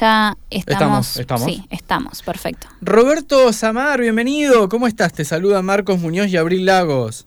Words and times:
Ya 0.00 0.36
estamos, 0.50 1.16
Estamos, 1.16 1.16
estamos. 1.16 1.44
Sí, 1.46 1.64
estamos, 1.70 2.22
perfecto. 2.22 2.68
Roberto 2.80 3.52
Samar, 3.52 4.00
bienvenido. 4.00 4.68
¿Cómo 4.68 4.86
estás? 4.86 5.12
Te 5.12 5.24
saluda 5.24 5.60
Marcos 5.60 5.98
Muñoz 5.98 6.28
y 6.28 6.36
Abril 6.36 6.66
Lagos. 6.66 7.26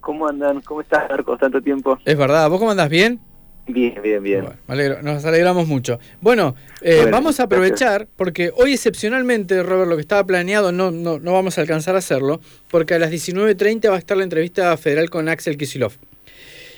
¿Cómo 0.00 0.26
andan? 0.26 0.62
¿Cómo 0.62 0.80
estás, 0.80 1.06
Marcos? 1.10 1.38
Tanto 1.38 1.60
tiempo. 1.60 1.98
Es 2.06 2.16
verdad, 2.16 2.48
¿vos 2.48 2.60
cómo 2.60 2.70
andás? 2.70 2.88
¿Bien? 2.88 3.20
Bien, 3.66 4.00
bien, 4.02 4.22
bien. 4.22 4.40
Bueno, 4.40 4.56
me 4.66 4.72
alegro, 4.72 5.02
nos 5.02 5.22
alegramos 5.26 5.68
mucho. 5.68 5.98
Bueno, 6.22 6.54
eh, 6.80 6.96
Bueno, 7.02 7.10
vamos 7.10 7.40
a 7.40 7.42
aprovechar, 7.42 8.08
porque 8.16 8.52
hoy 8.56 8.72
excepcionalmente, 8.72 9.62
Robert, 9.62 9.90
lo 9.90 9.96
que 9.96 10.00
estaba 10.00 10.24
planeado 10.24 10.72
no, 10.72 10.90
no, 10.90 11.18
no 11.18 11.32
vamos 11.34 11.58
a 11.58 11.60
alcanzar 11.60 11.94
a 11.94 11.98
hacerlo, 11.98 12.40
porque 12.70 12.94
a 12.94 12.98
las 12.98 13.10
19.30 13.10 13.90
va 13.90 13.96
a 13.96 13.98
estar 13.98 14.16
la 14.16 14.24
entrevista 14.24 14.74
federal 14.78 15.10
con 15.10 15.28
Axel 15.28 15.58
Kisilov. 15.58 15.92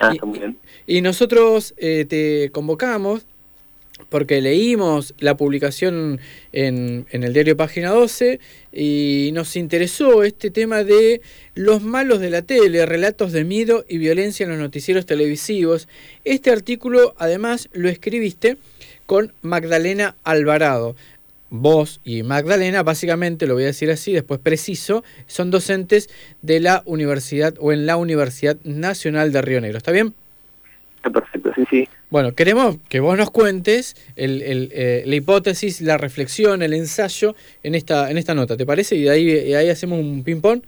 Ah, 0.01 0.09
y- 0.11 0.15
está 0.17 0.27
muy 0.27 0.41
bien. 0.41 0.59
Y 0.89 1.03
nosotros 1.03 1.73
eh, 1.77 2.05
te 2.09 2.51
convocamos 2.51 3.27
porque 4.11 4.43
leímos 4.43 5.15
la 5.19 5.37
publicación 5.37 6.21
en, 6.53 7.07
en 7.11 7.25
el 7.25 7.33
diario 7.33 7.57
Página 7.57 7.91
12 7.91 8.41
y 8.73 9.31
nos 9.33 9.57
interesó 9.57 10.23
este 10.23 10.51
tema 10.51 10.85
de 10.85 11.23
los 11.55 11.83
malos 11.83 12.21
de 12.21 12.31
la 12.31 12.43
tele, 12.43 12.85
relatos 12.85 13.33
de 13.33 13.45
miedo 13.45 13.85
y 13.89 13.99
violencia 13.99 14.45
en 14.45 14.51
los 14.51 14.59
noticieros 14.59 15.07
televisivos. 15.07 15.89
Este 16.25 16.51
artículo 16.51 17.15
además 17.17 17.69
lo 17.73 17.89
escribiste 17.89 18.59
con 19.07 19.33
Magdalena 19.43 20.15
Alvarado. 20.25 20.95
Vos 21.53 22.01
y 22.05 22.23
Magdalena, 22.23 22.85
básicamente, 22.85 23.49
lo 23.49 23.55
voy 23.55 23.65
a 23.65 23.67
decir 23.67 23.91
así, 23.91 24.13
después 24.13 24.39
preciso, 24.39 25.03
son 25.27 25.51
docentes 25.51 26.09
de 26.43 26.61
la 26.61 26.83
universidad 26.85 27.55
o 27.59 27.73
en 27.73 27.87
la 27.87 27.97
Universidad 27.97 28.57
Nacional 28.63 29.33
de 29.33 29.43
Río 29.43 29.61
Negro. 29.61 29.79
¿Está 29.79 29.91
bien? 29.91 30.15
Está 30.99 31.11
perfecto, 31.11 31.51
sí, 31.57 31.65
sí. 31.69 31.89
Bueno, 32.11 32.33
queremos 32.35 32.77
que 32.89 32.99
vos 32.99 33.17
nos 33.17 33.31
cuentes 33.31 33.95
el, 34.17 34.43
el, 34.43 34.71
eh, 34.73 35.05
la 35.07 35.15
hipótesis, 35.15 35.81
la 35.81 35.97
reflexión, 35.97 36.61
el 36.63 36.73
ensayo 36.75 37.37
en 37.63 37.77
esta, 37.77 38.11
en 38.11 38.19
esta 38.19 38.35
nota, 38.35 38.57
¿te 38.57 38.67
parece? 38.67 38.97
Y 38.97 39.03
de 39.05 39.11
ahí, 39.11 39.29
y 39.31 39.55
ahí 39.55 39.69
hacemos 39.69 40.01
un 40.01 40.25
ping-pong. 40.25 40.61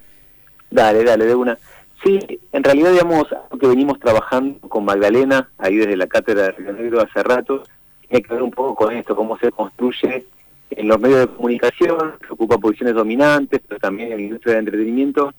Dale, 0.71 1.03
dale, 1.03 1.25
de 1.25 1.35
una. 1.35 1.57
Sí, 2.03 2.19
en 2.51 2.63
realidad, 2.63 2.91
digamos, 2.91 3.25
algo 3.31 3.57
que 3.59 3.67
venimos 3.67 3.99
trabajando 3.99 4.57
con 4.69 4.85
Magdalena, 4.85 5.49
ahí 5.57 5.75
desde 5.75 5.97
la 5.97 6.07
cátedra 6.07 6.43
de 6.43 6.51
Río 6.53 6.73
Negro 6.73 7.01
hace 7.01 7.21
rato, 7.23 7.63
tiene 8.07 8.23
que 8.23 8.33
ver 8.33 8.43
un 8.43 8.51
poco 8.51 8.75
con 8.75 8.95
esto, 8.95 9.15
cómo 9.15 9.37
se 9.37 9.51
construye 9.51 10.25
en 10.71 10.87
los 10.87 10.99
medios 10.99 11.19
de 11.19 11.27
comunicación, 11.27 11.97
que 12.25 12.33
ocupa 12.33 12.57
posiciones 12.57 12.95
dominantes, 12.95 13.61
pero 13.67 13.79
también 13.79 14.11
en 14.13 14.17
la 14.17 14.23
industria 14.23 14.55
del 14.55 14.65
entretenimiento, 14.65 15.33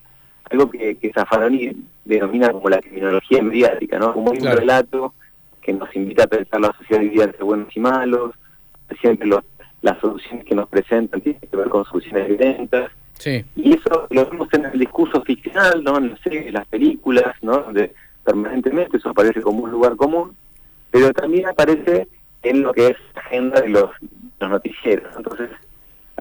algo 0.51 0.69
que, 0.69 0.95
que 0.95 1.11
Zaffaroni 1.11 1.71
denomina 2.05 2.51
como 2.51 2.69
la 2.69 2.79
criminología 2.79 3.41
mediática, 3.41 3.97
¿no? 3.97 4.13
Como 4.13 4.31
un 4.31 4.37
Claro. 4.37 4.59
relato 4.59 5.13
que 5.65 5.73
nos 5.73 5.93
invita 5.95 6.25
a 6.25 6.27
pensar 6.27 6.61
la 6.61 6.75
sociedad 6.77 7.01
dividida 7.01 7.23
entre 7.23 7.43
buenos 7.43 7.75
y 7.75 7.79
malos, 7.79 8.35
siempre 9.01 9.27
los, 9.27 9.43
las 9.81 9.99
soluciones 9.99 10.45
que 10.45 10.53
nos 10.53 10.69
presentan 10.69 11.21
tienen 11.21 11.41
que 11.41 11.57
ver 11.57 11.69
con 11.69 11.83
soluciones 11.85 12.27
violentas, 12.27 12.91
Sí, 13.17 13.45
y 13.55 13.71
eso 13.71 14.07
lo 14.09 14.29
vemos 14.29 14.49
en 14.51 14.65
el 14.65 14.77
discurso 14.77 15.21
ficcional, 15.21 15.81
¿no? 15.85 15.97
En 15.97 16.09
las 16.09 16.19
series, 16.19 16.51
las 16.51 16.67
películas, 16.67 17.33
¿no? 17.41 17.59
Donde 17.59 17.93
permanentemente 18.25 18.97
eso 18.97 19.09
aparece 19.09 19.41
como 19.41 19.63
un 19.63 19.71
lugar 19.71 19.95
común, 19.95 20.35
pero 20.91 21.13
también 21.13 21.47
aparece 21.47 22.09
en 22.43 22.61
lo 22.61 22.73
que 22.73 22.87
es 22.87 22.97
la 23.15 23.21
agenda 23.21 23.61
de 23.61 23.69
los, 23.69 23.89
los 24.41 24.49
noticieros. 24.49 25.15
Entonces, 25.15 25.49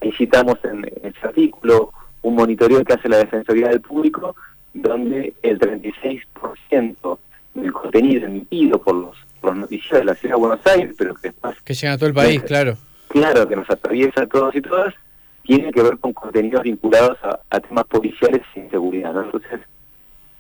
ahí 0.01 0.13
citamos 0.13 0.57
en, 0.63 0.85
en 0.85 1.13
ese 1.13 1.27
artículo 1.27 1.93
un 2.23 2.37
monitoreo 2.37 2.85
que 2.85 2.93
hace 2.93 3.09
la 3.09 3.19
Defensoría 3.19 3.71
del 3.71 3.81
Público, 3.81 4.37
donde 4.73 5.35
el 5.43 5.59
36% 5.59 7.19
del 7.55 7.73
contenido 7.73 8.27
emitido 8.27 8.81
por 8.81 8.95
los, 8.95 9.17
los 9.55 9.63
noticieros 9.63 10.01
de 10.01 10.05
la 10.05 10.15
Ciudad 10.15 10.35
de 10.35 10.41
Buenos 10.41 10.67
Aires, 10.67 10.95
pero 10.97 11.15
que 11.15 11.29
después 11.29 11.61
que 11.63 11.75
llega 11.75 11.93
a 11.95 11.99
todo 11.99 12.09
el 12.09 12.15
país, 12.15 12.43
claro. 12.43 12.77
claro 13.09 13.49
que 13.49 13.57
nos 13.57 13.69
atraviesa 13.71 14.23
a 14.23 14.27
todos 14.27 14.55
y 14.55 14.61
todas, 14.61 14.95
tiene 15.43 15.73
que 15.73 15.83
ver 15.83 15.99
con 15.99 16.13
contenidos 16.13 16.63
vinculados 16.63 17.19
a, 17.23 17.41
a 17.51 17.61
temas 17.61 17.85
policiales 17.85 18.43
y 18.55 18.61
inseguridad, 18.61 19.13
¿no? 19.13 19.23
Entonces, 19.25 19.61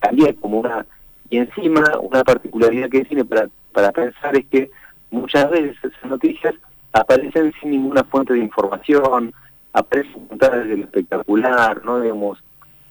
también 0.00 0.34
como 0.34 0.60
una, 0.60 0.86
y 1.30 1.38
encima 1.38 1.84
una 2.00 2.24
particularidad 2.24 2.88
que 2.88 3.04
tiene 3.04 3.24
para, 3.24 3.48
para 3.72 3.92
pensar 3.92 4.36
es 4.36 4.46
que 4.46 4.70
muchas 5.10 5.50
veces 5.50 5.76
esas 5.82 6.10
noticias 6.10 6.54
aparecen 6.92 7.52
sin 7.60 7.70
ninguna 7.70 8.04
fuente 8.04 8.32
de 8.34 8.40
información, 8.40 9.34
aparecen 9.72 10.26
contadas 10.26 10.64
desde 10.64 10.76
lo 10.76 10.84
espectacular, 10.84 11.84
¿no? 11.84 12.00
Digamos, 12.00 12.38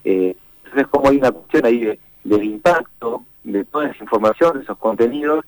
eh, 0.04 0.36
entonces 0.64 0.86
como 0.88 1.08
hay 1.08 1.16
una 1.16 1.32
cuestión 1.32 1.64
ahí 1.64 1.78
de, 1.80 1.98
del 2.24 2.44
impacto 2.44 3.24
de 3.44 3.64
toda 3.64 3.88
esa 3.88 4.02
información, 4.02 4.58
de 4.58 4.64
esos 4.64 4.78
contenidos, 4.78 5.44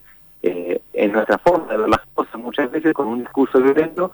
en 0.96 1.12
nuestra 1.12 1.38
forma 1.38 1.70
de 1.70 1.76
ver 1.76 1.88
las 1.90 2.00
cosas, 2.14 2.34
muchas 2.36 2.70
veces 2.70 2.94
con 2.94 3.06
un 3.06 3.20
discurso 3.20 3.60
violento, 3.60 4.12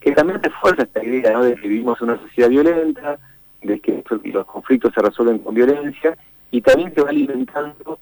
que 0.00 0.12
también 0.12 0.42
refuerza 0.42 0.82
esta 0.82 1.04
idea 1.04 1.32
¿no? 1.32 1.44
de 1.44 1.54
que 1.54 1.68
vivimos 1.68 2.00
una 2.00 2.18
sociedad 2.18 2.48
violenta, 2.48 3.18
de 3.62 3.80
que 3.80 4.02
los 4.24 4.46
conflictos 4.46 4.92
se 4.92 5.00
resuelven 5.00 5.38
con 5.38 5.54
violencia, 5.54 6.16
y 6.50 6.60
también 6.60 6.92
se 6.94 7.02
va 7.02 7.10
alimentando 7.10 7.98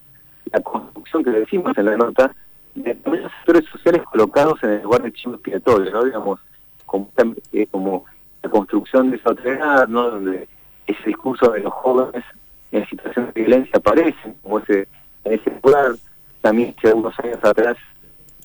la 0.51 0.61
construcción 0.61 1.23
que 1.23 1.31
decimos 1.31 1.77
en 1.77 1.85
la 1.85 1.97
nota, 1.97 2.35
de 2.75 2.97
los 3.05 3.33
sectores 3.33 3.65
sociales 3.71 4.03
colocados 4.11 4.63
en 4.63 4.71
el 4.71 4.83
lugar 4.83 5.03
de 5.03 5.13
chivo 5.13 5.35
expiatorio, 5.35 5.93
¿no? 5.93 6.05
Digamos, 6.05 6.41
como, 6.87 7.11
eh, 7.53 7.67
como 7.71 8.05
la 8.43 8.51
construcción 8.51 9.11
de 9.11 9.17
esa 9.17 9.31
otredad, 9.31 9.87
¿no? 9.87 10.11
Donde 10.11 10.49
ese 10.87 11.05
discurso 11.07 11.51
de 11.53 11.61
los 11.61 11.73
jóvenes 11.73 12.25
en 12.73 12.87
situación 12.89 13.27
de 13.27 13.41
violencia 13.43 13.79
aparece, 13.79 14.35
como 14.43 14.59
ese, 14.59 14.89
en 15.25 15.35
ese 15.35 15.53
lugar, 15.63 15.93
también 16.41 16.75
hace 16.77 16.93
unos 16.93 17.19
años 17.21 17.39
atrás 17.43 17.77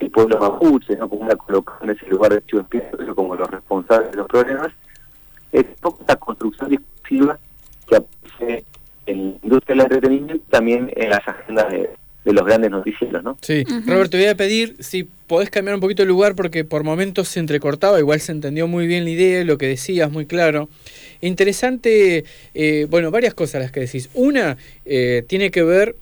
el 0.09 0.11
pueblo 0.11 0.39
mapuche, 0.39 0.95
¿no? 0.95 1.07
como 1.07 1.21
una 1.21 1.35
colocada 1.35 1.79
en 1.83 1.91
ese 1.91 2.07
lugar 2.07 2.33
de 2.33 2.43
chivo 2.45 2.61
expiatorio 2.61 3.15
como 3.15 3.35
los 3.35 3.49
responsables 3.49 4.11
de 4.11 4.17
los 4.17 4.27
problemas, 4.27 4.69
es 5.51 5.65
poco 5.79 6.01
esta 6.01 6.15
construcción 6.15 6.69
discursiva 6.69 7.37
que 7.87 7.95
aparece 7.95 8.65
en 9.05 9.31
la 9.31 9.39
industria 9.43 9.75
del 9.75 9.85
entretenimiento 9.85 10.43
también 10.49 10.91
en 10.95 11.09
las 11.09 11.27
agendas 11.27 11.71
de, 11.71 11.89
de 12.25 12.33
los 12.33 12.45
grandes 12.45 12.71
noticieros, 12.71 13.23
¿no? 13.23 13.37
Sí, 13.41 13.63
Ujú. 13.67 13.91
Roberto, 13.91 14.11
te 14.11 14.17
voy 14.17 14.27
a 14.27 14.35
pedir 14.35 14.75
si 14.79 15.07
podés 15.27 15.49
cambiar 15.49 15.75
un 15.75 15.81
poquito 15.81 16.03
el 16.03 16.09
lugar 16.09 16.35
porque 16.35 16.65
por 16.65 16.83
momentos 16.83 17.27
se 17.27 17.39
entrecortaba, 17.39 17.99
igual 17.99 18.19
se 18.19 18.31
entendió 18.31 18.67
muy 18.67 18.87
bien 18.87 19.03
la 19.03 19.11
idea 19.11 19.41
y 19.41 19.45
lo 19.45 19.57
que 19.57 19.67
decías, 19.67 20.11
muy 20.11 20.25
claro. 20.25 20.69
Interesante, 21.21 22.25
eh, 22.53 22.87
bueno, 22.89 23.11
varias 23.11 23.33
cosas 23.33 23.61
las 23.61 23.71
que 23.71 23.81
decís. 23.81 24.09
Una 24.13 24.57
eh, 24.85 25.23
tiene 25.27 25.51
que 25.51 25.63
ver 25.63 25.95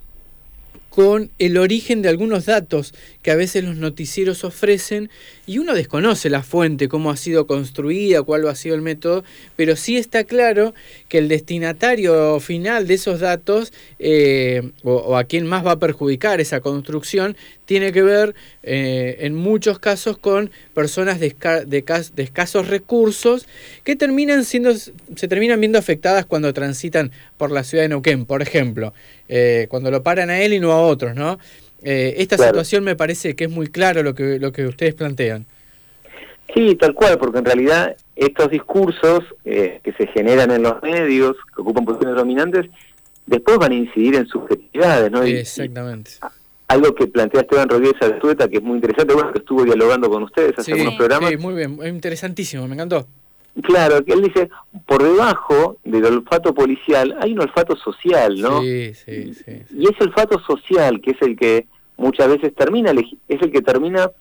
con 0.98 1.30
el 1.38 1.58
origen 1.58 2.02
de 2.02 2.10
algunos 2.10 2.48
datos 2.48 2.96
que 3.22 3.30
a 3.30 3.36
veces 3.36 3.64
los 3.64 3.76
noticieros 3.76 4.44
ofrecen 4.44 5.12
y 5.46 5.60
uno 5.60 5.76
desconoce 5.76 6.28
la 6.28 6.42
fuente, 6.42 6.88
cómo 6.88 7.12
ha 7.12 7.18
sido 7.18 7.46
construida, 7.46 8.24
cuál 8.24 8.48
ha 8.48 8.56
sido 8.56 8.74
el 8.74 8.82
método, 8.82 9.24
pero 9.56 9.76
sí 9.76 9.96
está 9.96 10.24
claro 10.24 10.74
que 11.08 11.20
el 11.20 11.28
destinatario 11.28 12.40
final 12.40 12.88
de 12.88 12.96
esos 12.96 13.20
datos 13.20 13.74
eh, 14.00 14.72
o, 14.82 14.96
o 14.96 15.18
a 15.18 15.26
quien 15.26 15.46
más 15.46 15.64
va 15.64 15.74
a 15.74 15.80
perjudicar 15.80 16.42
esa 16.42 16.62
construcción 16.62 17.38
tiene 17.68 17.92
que 17.92 18.02
ver 18.02 18.34
eh, 18.64 19.18
en 19.20 19.36
muchos 19.36 19.78
casos 19.78 20.18
con 20.18 20.50
personas 20.74 21.20
de, 21.20 21.36
de 21.68 21.84
de 22.16 22.24
escasos 22.24 22.68
recursos 22.70 23.46
que 23.84 23.96
terminan 23.96 24.46
siendo 24.46 24.74
se 24.74 25.28
terminan 25.28 25.60
viendo 25.60 25.78
afectadas 25.78 26.26
cuando 26.26 26.52
transitan 26.54 27.12
por 27.38 27.52
la 27.52 27.64
ciudad 27.64 27.84
de 27.84 27.90
Neuquén, 27.90 28.26
por 28.26 28.42
ejemplo, 28.42 28.94
eh, 29.28 29.68
cuando 29.70 29.92
lo 29.92 30.02
paran 30.02 30.30
a 30.30 30.40
él 30.42 30.54
y 30.54 30.60
no 30.60 30.72
a 30.72 30.82
otros, 30.82 31.14
¿no? 31.14 31.38
Eh, 31.84 32.16
esta 32.18 32.38
Claro. 32.38 32.52
situación 32.54 32.84
me 32.86 32.96
parece 32.96 33.36
que 33.36 33.44
es 33.44 33.50
muy 33.52 33.68
claro 33.68 34.02
lo 34.02 34.16
que 34.16 34.40
lo 34.40 34.52
que 34.54 34.66
ustedes 34.66 34.96
plantean. 34.96 35.46
Sí, 36.56 36.76
tal 36.76 36.94
cual, 36.94 37.18
porque 37.20 37.40
en 37.40 37.46
realidad 37.46 37.98
estos 38.16 38.50
discursos 38.50 39.26
que 39.44 39.94
se 39.98 40.08
generan 40.08 40.50
en 40.52 40.64
los 40.64 40.82
medios, 40.82 41.36
que 41.54 41.62
ocupan 41.62 41.84
posiciones 41.84 42.16
dominantes, 42.16 42.66
después 43.26 43.58
van 43.58 43.74
a 43.74 43.76
incidir 43.76 44.16
en 44.16 44.26
subjetividades, 44.28 45.12
¿no? 45.12 45.28
Y- 45.28 45.36
Exactamente. 45.36 46.12
Algo 46.68 46.94
que 46.94 47.08
plantea 47.08 47.42
Esteban 47.42 47.70
Rodríguez 47.70 48.02
Altueta, 48.02 48.48
que 48.50 48.58
es 48.58 48.64
muy 48.64 48.76
interesante, 48.76 49.14
bueno, 49.14 49.32
que 49.32 49.40
estuvo 49.40 49.64
dialogando 49.64 50.10
con 50.10 50.24
ustedes 50.24 50.54
hace 50.58 50.64
Sí, 50.64 50.72
algunos 50.74 50.96
programas. 50.96 51.30
sí, 51.30 51.38
muy 51.38 51.56
bien, 51.56 51.80
interesantísimo, 51.86 52.68
me 52.68 52.76
encantó. 52.76 53.08
Claro, 53.64 54.04
que 54.06 54.14
él 54.14 54.22
dice, 54.22 54.50
por 54.86 55.02
debajo 55.02 55.78
del 55.84 56.06
olfato 56.06 56.54
policial 56.54 57.16
hay 57.20 57.34
un 57.34 57.42
olfato 57.42 57.76
social, 57.76 58.40
¿no? 58.40 58.62
Sí, 58.62 58.94
sí, 58.94 59.34
sí. 59.34 59.44
sí. 59.46 59.76
Y 59.76 59.84
ese 59.86 60.04
olfato 60.04 60.40
social, 60.40 61.02
que 61.02 61.12
es 61.12 61.22
el 61.22 61.36
que 61.36 61.66
muchas 61.98 62.28
veces 62.28 62.54
termina, 62.54 62.92
es 62.92 63.42
el 63.42 63.52
que 63.52 63.62
termina, 63.62 64.12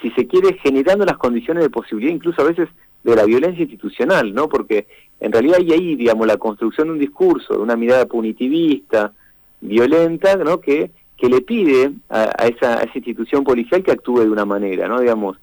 si 0.00 0.10
se 0.12 0.26
quiere, 0.26 0.56
generando 0.62 1.04
las 1.04 1.18
condiciones 1.18 1.64
de 1.64 1.70
posibilidad, 1.70 2.14
incluso 2.14 2.40
a 2.40 2.46
veces, 2.46 2.68
de 3.04 3.14
la 3.14 3.24
violencia 3.24 3.62
institucional, 3.62 4.32
¿no? 4.32 4.48
Porque 4.48 4.86
en 5.20 5.32
realidad 5.32 5.58
hay 5.58 5.72
ahí, 5.72 5.94
digamos, 5.96 6.26
la 6.26 6.36
construcción 6.38 6.88
de 6.88 6.92
un 6.94 6.98
discurso, 6.98 7.54
de 7.54 7.60
una 7.60 7.76
mirada 7.76 8.06
punitivista, 8.06 9.12
violenta, 9.60 10.36
¿no? 10.36 10.60
Que, 10.60 10.90
que 11.18 11.28
le 11.28 11.40
pide 11.40 11.92
a, 12.08 12.30
a 12.38 12.46
esa, 12.46 12.78
a 12.78 12.82
esa 12.82 12.96
institución 12.98 13.44
policial 13.44 13.82
que 13.82 13.92
actúe 13.92 14.20
de 14.20 14.30
una 14.30 14.44
manera, 14.44 14.88
¿no? 14.88 15.00
Digamos, 15.00 15.36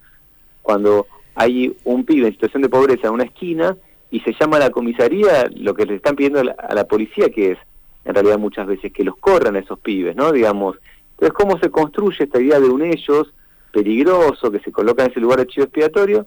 cuando 0.62 1.06
hay 1.34 1.76
un 1.84 2.04
pibe 2.04 2.26
en 2.26 2.32
situación 2.32 2.62
de 2.62 2.68
pobreza 2.68 3.08
en 3.08 3.14
una 3.14 3.24
esquina 3.24 3.76
y 4.10 4.20
se 4.20 4.32
llama 4.32 4.56
a 4.56 4.60
la 4.60 4.70
comisaría, 4.70 5.48
lo 5.54 5.74
que 5.74 5.84
le 5.86 5.96
están 5.96 6.16
pidiendo 6.16 6.40
a 6.40 6.44
la, 6.44 6.52
a 6.52 6.74
la 6.74 6.84
policía, 6.84 7.28
que 7.28 7.52
es, 7.52 7.58
en 8.04 8.14
realidad 8.14 8.38
muchas 8.38 8.66
veces, 8.66 8.92
que 8.92 9.04
los 9.04 9.16
corran 9.16 9.56
a 9.56 9.58
esos 9.58 9.78
pibes, 9.78 10.16
¿no? 10.16 10.32
Digamos, 10.32 10.78
entonces, 11.12 11.34
¿cómo 11.34 11.58
se 11.58 11.70
construye 11.70 12.24
esta 12.24 12.40
idea 12.40 12.58
de 12.58 12.68
un 12.68 12.82
ellos 12.82 13.32
peligroso 13.72 14.50
que 14.50 14.60
se 14.60 14.72
coloca 14.72 15.04
en 15.04 15.10
ese 15.10 15.20
lugar 15.20 15.40
de 15.40 15.46
chivo 15.46 15.64
expiatorio? 15.64 16.26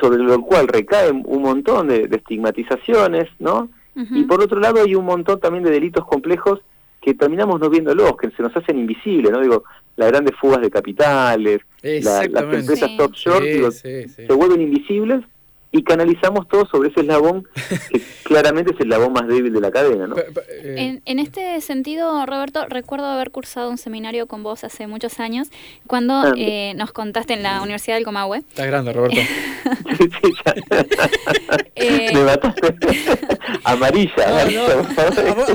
sobre 0.00 0.22
lo 0.22 0.40
cual 0.42 0.68
recae 0.68 1.10
un 1.10 1.42
montón 1.42 1.88
de, 1.88 2.08
estigmatizaciones, 2.10 3.28
¿no? 3.38 3.68
Y 3.96 4.24
por 4.24 4.42
otro 4.42 4.58
lado 4.58 4.82
hay 4.82 4.96
un 4.96 5.04
montón 5.04 5.38
también 5.38 5.62
de 5.62 5.70
delitos 5.70 6.04
complejos 6.04 6.60
que 7.04 7.12
terminamos 7.12 7.60
no 7.60 7.68
viéndolos, 7.68 8.16
que 8.16 8.30
se 8.30 8.42
nos 8.42 8.56
hacen 8.56 8.78
invisibles, 8.78 9.30
¿no? 9.30 9.40
Digo, 9.40 9.64
las 9.96 10.08
grandes 10.10 10.34
fugas 10.36 10.62
de 10.62 10.70
capitales, 10.70 11.60
las 11.82 12.24
empresas 12.24 12.96
top 12.96 13.12
short, 13.12 13.44
se 13.44 14.26
vuelven 14.30 14.62
invisibles 14.62 15.22
y 15.74 15.82
canalizamos 15.82 16.46
todo 16.46 16.66
sobre 16.66 16.90
ese 16.90 17.00
eslabón 17.00 17.48
que 17.90 18.00
claramente 18.22 18.72
es 18.72 18.78
el 18.78 18.86
eslabón 18.86 19.12
más 19.12 19.26
débil 19.26 19.52
de 19.52 19.60
la 19.60 19.72
cadena. 19.72 20.06
¿no? 20.06 20.14
Eh, 20.16 21.00
en, 21.04 21.18
este 21.18 21.60
sentido, 21.60 22.24
Roberto, 22.26 22.64
recuerdo 22.68 23.06
haber 23.06 23.32
cursado 23.32 23.70
un 23.70 23.78
seminario 23.78 24.28
con 24.28 24.44
vos 24.44 24.62
hace 24.62 24.86
muchos 24.86 25.18
años, 25.18 25.48
cuando 25.88 26.14
ah. 26.14 26.32
eh, 26.36 26.74
nos 26.76 26.92
contaste 26.92 27.32
en 27.32 27.42
la 27.42 27.60
Universidad 27.60 27.96
del 27.96 28.04
Comahue. 28.04 28.38
Estás 28.38 28.68
grande, 28.68 28.92
Roberto. 28.92 29.16
eh, 31.74 32.10
Me 32.14 32.22
mataste. 32.22 32.76
Amarilla. 33.64 34.46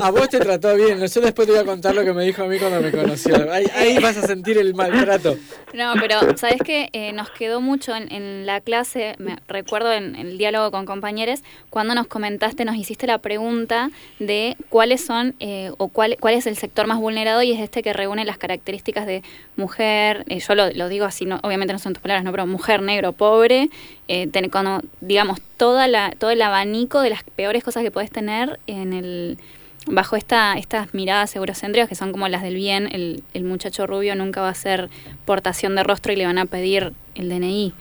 a, 0.02 0.10
vos, 0.10 0.28
te 0.28 0.38
trató 0.38 0.76
bien. 0.76 0.98
Yo 0.98 1.20
después 1.22 1.48
te 1.48 1.52
voy 1.52 1.62
a 1.62 1.64
contar 1.64 1.94
lo 1.94 2.04
que 2.04 2.12
me 2.12 2.24
dijo 2.24 2.42
a 2.42 2.46
mí 2.46 2.58
cuando 2.58 2.82
me 2.82 2.90
conoció. 2.90 3.50
Ahí, 3.50 3.98
vas 4.02 4.18
a 4.18 4.26
sentir 4.26 4.58
el 4.58 4.74
maltrato. 4.74 5.38
No, 5.72 5.94
pero 5.98 6.36
sabes 6.36 6.58
que 6.62 6.90
eh, 6.92 7.12
nos 7.12 7.30
quedó 7.30 7.62
mucho 7.62 7.96
en, 7.96 8.12
en 8.12 8.44
la 8.44 8.60
clase, 8.60 9.14
me 9.18 9.38
recuerdo 9.48 9.90
en 9.92 10.09
el 10.16 10.38
diálogo 10.38 10.70
con 10.70 10.86
compañeros, 10.86 11.40
cuando 11.70 11.94
nos 11.94 12.06
comentaste, 12.06 12.64
nos 12.64 12.76
hiciste 12.76 13.06
la 13.06 13.18
pregunta 13.18 13.90
de 14.18 14.56
cuáles 14.68 15.04
son 15.04 15.34
eh, 15.40 15.70
o 15.78 15.88
cuál, 15.88 16.16
cuál 16.20 16.34
es 16.34 16.46
el 16.46 16.56
sector 16.56 16.86
más 16.86 16.98
vulnerado 16.98 17.42
y 17.42 17.52
es 17.52 17.60
este 17.60 17.82
que 17.82 17.92
reúne 17.92 18.24
las 18.24 18.38
características 18.38 19.06
de 19.06 19.22
mujer, 19.56 20.24
eh, 20.28 20.40
yo 20.40 20.54
lo, 20.54 20.88
digo 20.88 21.04
así, 21.04 21.26
no, 21.26 21.40
obviamente 21.42 21.72
no 21.72 21.78
son 21.78 21.92
tus 21.92 22.02
palabras, 22.02 22.24
no, 22.24 22.30
pero 22.30 22.46
mujer, 22.46 22.82
negro, 22.82 23.12
pobre, 23.12 23.70
eh, 24.08 24.28
cuando, 24.50 24.82
digamos, 25.00 25.40
toda 25.56 25.88
la, 25.88 26.12
todo 26.18 26.30
el 26.30 26.42
abanico 26.42 27.00
de 27.00 27.10
las 27.10 27.22
peores 27.22 27.62
cosas 27.62 27.82
que 27.82 27.90
puedes 27.90 28.10
tener 28.10 28.58
en 28.66 28.92
el 28.92 29.38
bajo 29.86 30.16
esta, 30.16 30.54
estas 30.54 30.94
miradas 30.94 31.34
eurocéntricas 31.36 31.88
que 31.88 31.94
son 31.94 32.12
como 32.12 32.28
las 32.28 32.42
del 32.42 32.54
bien, 32.54 32.88
el, 32.92 33.22
el 33.34 33.44
muchacho 33.44 33.86
rubio 33.86 34.14
nunca 34.14 34.40
va 34.40 34.48
a 34.48 34.52
hacer 34.52 34.90
portación 35.24 35.74
de 35.74 35.82
rostro 35.82 36.12
y 36.12 36.16
le 36.16 36.26
van 36.26 36.38
a 36.38 36.46
pedir 36.46 36.92
el 37.14 37.28
DNI. 37.28 37.72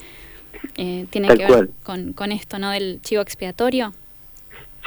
Eh, 0.78 1.06
tiene 1.10 1.28
que 1.36 1.46
ver 1.46 1.70
con, 1.84 2.14
con 2.14 2.32
esto, 2.32 2.60
¿no? 2.60 2.72
Del 2.72 3.00
chivo 3.02 3.22
expiatorio. 3.22 3.94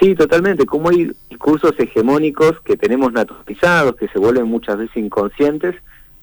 Sí, 0.00 0.14
totalmente. 0.14 0.66
Como 0.66 0.88
hay 0.88 1.12
discursos 1.28 1.72
hegemónicos 1.78 2.60
que 2.60 2.76
tenemos 2.76 3.12
naturalizados, 3.12 3.96
que 3.96 4.08
se 4.08 4.19
vuelven 4.19 4.46
muchas 4.46 4.78
veces 4.78 4.96
inconscientes, 4.96 5.76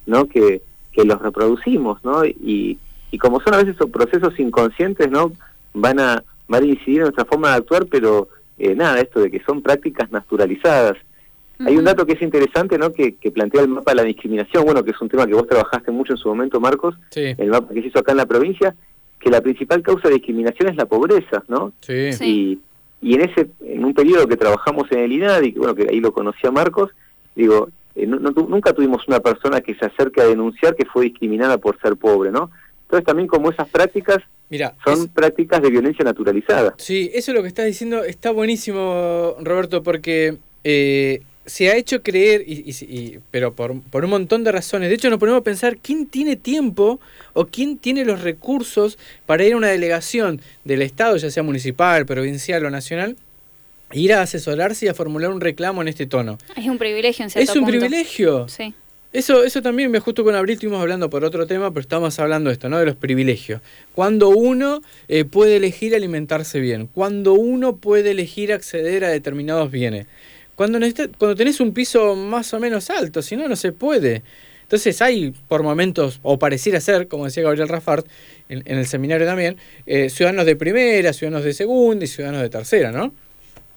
¿no? 0.06 0.25
Que, 0.25 0.62
que 0.92 1.06
los 1.06 1.22
reproducimos, 1.22 2.04
¿no? 2.04 2.25
Y, 2.25 2.80
y 3.12 3.18
como 3.18 3.40
son 3.40 3.54
a 3.54 3.57
veces 3.57 3.75
esos 3.75 3.90
procesos 3.90 4.40
inconscientes, 4.40 5.10
¿no? 5.10 5.31
Van 5.74 6.00
a, 6.00 6.24
van 6.48 6.63
a 6.63 6.68
incidir 6.68 6.98
en 6.98 7.04
nuestra 7.04 7.25
forma 7.25 7.50
de 7.50 7.56
actuar, 7.56 7.86
pero 7.86 8.28
eh, 8.57 8.75
nada, 8.75 9.00
esto 9.00 9.22
de 9.22 9.31
que 9.31 9.42
son 9.44 9.62
prácticas 9.62 10.12
naturalizadas. 10.12 10.98
Hay 11.66 11.75
un 11.75 11.84
dato 11.84 12.06
que 12.06 12.13
es 12.13 12.22
interesante, 12.22 12.78
¿no? 12.78 12.94
Que, 12.94 13.16
que, 13.16 13.31
plantea 13.31 13.62
el 13.62 13.68
mapa 13.68 13.92
de 13.92 13.98
la 13.98 14.04
discriminación, 14.04 14.63
bueno, 14.63 14.81
que 14.81 14.92
es 14.92 15.02
un 15.02 15.10
tema 15.10 15.28
que 15.28 15.34
vos 15.34 15.45
trabajaste 15.45 15.92
mucho 15.92 16.13
en 16.13 16.18
su 16.18 16.30
momento, 16.30 16.62
Marcos, 16.62 16.95
el 17.13 17.50
mapa 17.50 17.74
que 17.74 17.81
se 17.81 17.88
hizo 17.90 18.00
acá 18.00 18.12
en 18.12 18.18
la 18.18 18.25
provincia, 18.25 18.74
que 19.19 19.30
la 19.30 19.42
principal 19.42 19.81
causa 19.81 20.07
de 20.07 20.16
discriminación 20.16 20.69
es 20.69 20.75
la 20.75 20.86
pobreza, 20.86 21.44
¿no? 21.48 21.74
Sí. 21.81 22.10
Y, 22.21 22.60
y 23.01 23.16
en 23.16 23.21
ese 23.30 23.50
en 23.66 23.86
un 23.86 23.94
periodo 23.94 24.27
que 24.27 24.38
trabajamos 24.38 24.92
en 24.92 25.00
el 25.00 25.12
INAD 25.12 25.44
y 25.44 25.54
que 25.54 25.60
bueno 25.60 25.75
que 25.75 25.88
ahí 25.89 26.00
lo 26.00 26.13
conocía 26.13 26.51
Marcos, 26.51 26.92
digo, 27.36 27.69
eh, 27.95 28.06
nunca 28.07 28.74
tuvimos 28.74 29.07
una 29.07 29.19
persona 29.19 29.62
que 29.62 29.75
se 29.75 29.86
acerque 29.86 30.21
a 30.21 30.27
denunciar 30.27 30.75
que 30.75 30.86
fue 30.86 31.06
discriminada 31.06 31.57
por 31.57 31.80
ser 31.81 31.95
pobre, 31.95 32.31
¿no? 32.31 32.50
Entonces 32.83 33.06
también 33.06 33.27
como 33.27 33.51
esas 33.51 33.69
prácticas 33.69 34.18
Mira, 34.50 34.74
son 34.83 35.07
prácticas 35.10 35.62
de 35.62 35.69
violencia 35.69 36.04
naturalizada. 36.04 36.74
Sí, 36.77 37.12
eso 37.13 37.31
es 37.31 37.36
lo 37.36 37.42
que 37.44 37.50
estás 37.50 37.66
diciendo 37.66 38.04
está 38.04 38.31
buenísimo, 38.31 39.36
Roberto, 39.42 39.83
porque 39.83 40.38
eh, 40.63 41.21
se 41.46 41.70
ha 41.70 41.76
hecho 41.76 42.04
creer, 42.04 42.44
y, 42.46 43.20
pero 43.32 43.54
por, 43.54 43.82
por, 43.82 44.04
un 44.04 44.12
montón 44.12 44.44
de 44.44 44.52
razones. 44.52 44.90
De 44.90 44.96
hecho, 44.96 45.10
nos 45.10 45.20
ponemos 45.20 45.42
a 45.42 45.44
pensar 45.44 45.78
quién 45.78 46.06
tiene 46.06 46.36
tiempo 46.36 47.00
o 47.34 47.48
quién 47.48 47.78
tiene 47.78 48.06
los 48.06 48.22
recursos 48.22 48.98
para 49.26 49.44
ir 49.44 49.54
a 49.54 49.58
una 49.58 49.68
delegación 49.68 50.42
del 50.64 50.82
Estado, 50.82 51.18
ya 51.18 51.32
sea 51.32 51.44
municipal, 51.44 52.06
provincial 52.06 52.66
o 52.66 52.70
nacional, 52.70 53.16
e 53.92 54.00
ir 54.00 54.14
a 54.14 54.22
asesorarse 54.22 54.86
y 54.86 54.90
a 54.90 54.94
formular 54.94 55.32
un 55.32 55.42
reclamo 55.42 55.82
en 55.82 55.88
este 55.88 56.06
tono. 56.06 56.38
Es 56.56 56.68
un 56.68 56.78
privilegio, 56.78 57.24
en 57.24 57.32
cierto 57.32 57.52
Es 57.52 57.58
un 57.58 57.66
privilegio. 57.66 58.48
Sí. 58.48 58.74
Eso, 59.12 59.44
eso 59.44 59.64
también, 59.64 59.90
me 59.90 60.00
justo 60.00 60.24
con 60.24 60.36
Abril 60.36 60.54
estuvimos 60.54 60.80
hablando 60.80 61.10
por 61.10 61.26
otro 61.26 61.48
tema, 61.48 61.72
pero 61.72 61.82
estamos 61.82 62.20
hablando 62.20 62.52
de 62.52 62.54
esto, 62.54 62.70
¿no? 62.70 62.78
De 62.78 62.86
los 62.86 62.96
privilegios. 62.96 63.60
Cuando 63.96 64.30
uno 64.30 64.84
eh, 65.08 65.26
puede 65.26 65.56
elegir 65.56 65.96
alimentarse 65.96 66.60
bien, 66.60 66.88
cuando 66.94 67.34
uno 67.34 67.78
puede 67.78 68.12
elegir 68.12 68.54
acceder 68.54 69.04
a 69.04 69.10
determinados 69.10 69.72
bienes 69.72 70.06
cuando, 70.60 70.78
cuando 71.18 71.38
tenés 71.38 71.62
un 71.62 71.74
piso 71.74 72.18
más 72.18 72.54
o 72.54 72.60
menos 72.60 72.90
alto, 72.90 73.22
si 73.22 73.38
no, 73.38 73.48
no 73.48 73.56
se 73.56 73.72
puede. 73.72 74.24
Entonces 74.64 75.02
hay 75.02 75.34
por 75.48 75.64
momentos, 75.64 76.20
o 76.22 76.38
pareciera 76.38 76.82
ser, 76.82 77.08
como 77.08 77.24
decía 77.24 77.44
Gabriel 77.44 77.70
Rafart 77.70 78.06
en, 78.50 78.64
el 78.66 78.86
seminario 78.86 79.26
también, 79.26 79.56
eh, 79.86 80.10
ciudadanos 80.10 80.46
de 80.46 80.58
primera, 80.58 81.14
ciudadanos 81.14 81.46
de 81.46 81.54
segunda 81.54 82.04
y 82.04 82.10
ciudadanos 82.10 82.42
de 82.42 82.50
tercera, 82.50 82.92
¿no? 82.92 83.14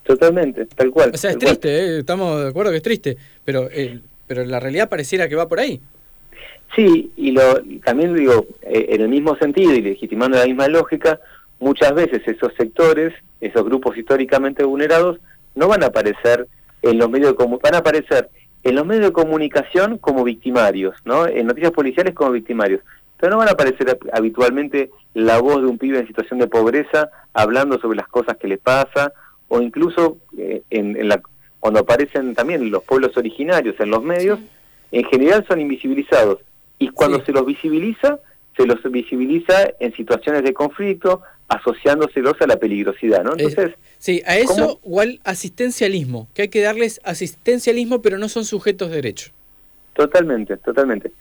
Totalmente, 0.03 0.67
tal 0.67 0.91
cual. 0.91 1.13
O 1.15 1.17
sea, 1.17 1.31
es 1.31 1.39
triste, 1.39 1.69
eh, 1.69 1.99
estamos 2.01 2.43
de 2.43 2.49
acuerdo 2.49 2.73
que 2.73 2.79
es 2.79 2.83
triste, 2.83 3.17
pero, 3.45 3.69
eh, 3.71 4.01
pero 4.27 4.45
la 4.45 4.59
realidad 4.59 4.89
pareciera 4.89 5.29
que 5.29 5.37
va 5.37 5.47
por 5.47 5.61
ahí. 5.61 5.81
Sí, 6.75 7.13
y 7.17 7.31
lo, 7.31 7.63
también 7.85 8.17
digo, 8.17 8.45
en 8.63 9.01
el 9.01 9.09
mismo 9.09 9.37
sentido 9.37 9.73
y 9.73 9.83
legitimando 9.83 10.37
la 10.37 10.47
misma 10.47 10.67
lógica, 10.67 11.21
muchas 11.61 11.95
veces 11.95 12.23
esos 12.27 12.53
sectores, 12.55 13.15
esos 13.41 13.65
grupos 13.65 13.97
históricamente 13.97 14.65
vulnerados, 14.65 15.21
no 15.55 15.69
van 15.69 15.85
a 15.85 15.87
aparecer 15.87 16.49
en 16.83 16.99
los 16.99 17.09
medios 17.09 17.37
de 17.37 17.45
van 17.45 17.75
a 17.75 17.79
aparecer 17.79 18.29
en 18.63 18.77
los 18.77 18.87
medios 18.87 19.07
de 19.07 19.13
comunicación 19.13 19.99
como 19.99 20.25
victimarios, 20.25 20.95
¿no? 21.05 21.27
En 21.27 21.47
noticias 21.47 21.73
policiales 21.73 22.15
como 22.15 22.31
victimarios. 22.31 22.81
Pero 23.19 23.33
no 23.33 23.39
van 23.39 23.49
a 23.49 23.53
aparecer 23.53 23.99
habitualmente 24.13 24.91
la 25.15 25.41
voz 25.41 25.63
de 25.63 25.69
un 25.69 25.79
pibe 25.79 25.99
en 25.99 26.07
situación 26.07 26.39
de 26.39 26.47
pobreza 26.47 27.11
hablando 27.35 27.79
sobre 27.81 27.97
las 27.97 28.09
cosas 28.09 28.37
que 28.37 28.49
le 28.49 28.59
pasa, 28.59 29.13
o 29.49 29.61
incluso 29.61 30.19
eh, 30.39 30.63
en, 30.71 31.09
la, 31.09 31.21
cuando 31.61 31.81
aparecen 31.81 32.35
también 32.35 32.71
los 32.71 32.83
pueblos 32.85 33.17
originarios 33.17 33.79
en 33.81 33.91
los 33.91 34.03
medios, 34.03 34.39
en 34.91 35.05
general 35.05 35.45
son 35.47 35.61
invisibilizados. 35.61 36.39
Y 36.79 36.89
cuando 36.89 37.25
se 37.25 37.33
los 37.33 37.47
visibiliza, 37.47 38.19
se 38.57 38.67
los 38.67 38.83
visibiliza 38.91 39.71
en 39.79 39.93
situaciones 39.95 40.43
de 40.43 40.53
conflicto, 40.53 41.23
asociándoselos 41.53 42.35
a 42.41 42.47
la 42.47 42.57
peligrosidad, 42.57 43.25
¿no? 43.25 43.33
Entonces, 43.33 43.73
sí, 43.99 44.23
a 44.27 44.39
eso 44.39 44.81
o 44.83 45.01
al 45.01 45.21
asistencialismo, 45.25 46.29
que 46.35 46.43
hay 46.43 46.49
que 46.49 46.61
darles 46.61 47.01
asistencialismo, 47.05 48.01
pero 48.03 48.19
no 48.19 48.29
son 48.29 48.45
sujetos 48.45 48.91
de 48.91 48.97
derecho. 48.97 49.31
Totalmente, 49.95 50.57
totalmente. 50.57 51.13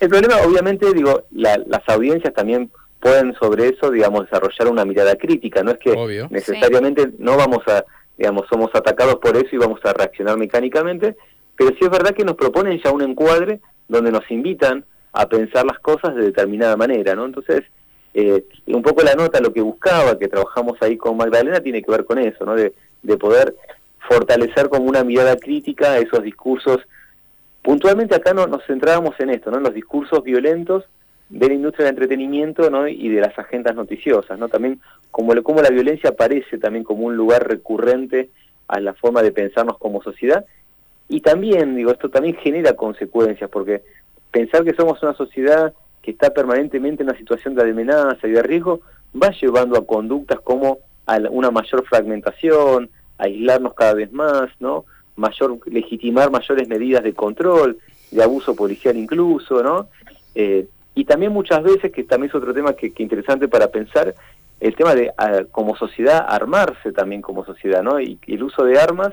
El 0.00 0.08
problema, 0.08 0.36
obviamente, 0.46 0.92
digo, 0.92 1.24
las 1.30 1.82
audiencias 1.88 2.34
también 2.34 2.70
pueden 3.00 3.34
sobre 3.34 3.68
eso, 3.68 3.90
digamos, 3.90 4.24
desarrollar 4.24 4.68
una 4.68 4.84
mirada 4.84 5.16
crítica, 5.16 5.62
no 5.62 5.70
es 5.70 5.78
que 5.78 6.26
necesariamente 6.30 7.12
no 7.18 7.36
vamos 7.36 7.60
a, 7.68 7.84
digamos, 8.18 8.46
somos 8.50 8.70
atacados 8.74 9.16
por 9.16 9.36
eso 9.36 9.48
y 9.52 9.58
vamos 9.58 9.80
a 9.84 9.92
reaccionar 9.92 10.36
mecánicamente, 10.36 11.16
pero 11.56 11.70
sí 11.70 11.78
es 11.82 11.90
verdad 11.90 12.10
que 12.10 12.24
nos 12.24 12.34
proponen 12.34 12.80
ya 12.82 12.90
un 12.90 13.02
encuadre 13.02 13.60
donde 13.88 14.10
nos 14.10 14.28
invitan 14.30 14.84
a 15.12 15.28
pensar 15.28 15.64
las 15.64 15.78
cosas 15.78 16.14
de 16.14 16.22
determinada 16.22 16.76
manera, 16.76 17.14
¿no? 17.14 17.24
Entonces, 17.24 17.62
eh, 18.18 18.44
un 18.68 18.80
poco 18.80 19.02
la 19.02 19.14
nota, 19.14 19.40
lo 19.40 19.52
que 19.52 19.60
buscaba, 19.60 20.18
que 20.18 20.28
trabajamos 20.28 20.78
ahí 20.80 20.96
con 20.96 21.18
Magdalena, 21.18 21.60
tiene 21.60 21.82
que 21.82 21.90
ver 21.90 22.06
con 22.06 22.18
eso, 22.18 22.46
¿no? 22.46 22.54
De, 22.54 22.72
poder 23.20 23.54
fortalecer 24.08 24.70
como 24.70 24.86
una 24.86 25.04
mirada 25.04 25.36
crítica 25.36 25.98
esos 25.98 26.22
discursos. 26.22 26.78
Puntualmente 27.60 28.14
acá 28.14 28.32
no, 28.32 28.46
nos 28.46 28.64
centrábamos 28.64 29.20
en 29.20 29.28
esto, 29.28 29.50
¿no? 29.50 29.58
En 29.58 29.64
los 29.64 29.74
discursos 29.74 30.24
violentos 30.24 30.84
de 31.28 31.48
la 31.48 31.54
industria 31.54 31.84
del 31.84 31.94
entretenimiento 31.94 32.70
¿no? 32.70 32.88
y 32.88 33.08
de 33.08 33.20
las 33.20 33.38
agendas 33.38 33.74
noticiosas, 33.74 34.38
¿no? 34.38 34.48
También 34.48 34.80
como, 35.10 35.34
como 35.42 35.60
la 35.60 35.68
violencia 35.68 36.10
aparece 36.10 36.56
también 36.56 36.84
como 36.84 37.04
un 37.04 37.16
lugar 37.16 37.46
recurrente 37.46 38.30
a 38.66 38.80
la 38.80 38.94
forma 38.94 39.22
de 39.22 39.32
pensarnos 39.32 39.76
como 39.76 40.02
sociedad. 40.02 40.46
Y 41.08 41.20
también, 41.20 41.76
digo, 41.76 41.90
esto 41.90 42.08
también 42.08 42.36
genera 42.36 42.72
consecuencias, 42.72 43.50
porque 43.50 43.82
pensar 44.30 44.64
que 44.64 44.74
somos 44.74 45.02
una 45.02 45.12
sociedad 45.12 45.74
que 46.06 46.12
está 46.12 46.30
permanentemente 46.30 47.02
en 47.02 47.08
una 47.08 47.18
situación 47.18 47.56
de 47.56 47.68
amenaza 47.68 48.28
y 48.28 48.30
de 48.30 48.40
riesgo, 48.40 48.80
va 49.20 49.30
llevando 49.30 49.76
a 49.76 49.84
conductas 49.84 50.38
como 50.38 50.78
a 51.04 51.16
una 51.30 51.50
mayor 51.50 51.84
fragmentación, 51.84 52.88
aislarnos 53.18 53.74
cada 53.74 53.94
vez 53.94 54.12
más, 54.12 54.48
¿no? 54.60 54.84
Mayor, 55.16 55.58
legitimar 55.66 56.30
mayores 56.30 56.68
medidas 56.68 57.02
de 57.02 57.12
control, 57.12 57.78
de 58.12 58.22
abuso 58.22 58.54
policial 58.54 58.96
incluso, 58.96 59.64
¿no? 59.64 59.88
Eh, 60.36 60.68
y 60.94 61.04
también 61.06 61.32
muchas 61.32 61.64
veces, 61.64 61.90
que 61.90 62.04
también 62.04 62.28
es 62.28 62.36
otro 62.36 62.54
tema 62.54 62.74
que, 62.74 62.92
que 62.92 63.02
interesante 63.02 63.48
para 63.48 63.66
pensar, 63.66 64.14
el 64.60 64.76
tema 64.76 64.94
de 64.94 65.12
como 65.50 65.74
sociedad 65.76 66.24
armarse 66.28 66.92
también 66.92 67.20
como 67.20 67.44
sociedad, 67.44 67.82
¿no? 67.82 67.98
Y, 68.00 68.20
el 68.28 68.44
uso 68.44 68.62
de 68.62 68.78
armas 68.78 69.12